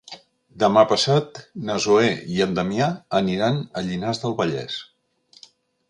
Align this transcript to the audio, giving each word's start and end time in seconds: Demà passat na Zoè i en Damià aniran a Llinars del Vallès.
Demà 0.61 0.83
passat 0.91 1.37
na 1.67 1.75
Zoè 1.85 2.09
i 2.37 2.41
en 2.47 2.57
Damià 2.61 2.89
aniran 3.21 3.63
a 3.63 3.85
Llinars 3.91 4.23
del 4.25 4.39
Vallès. 4.41 4.83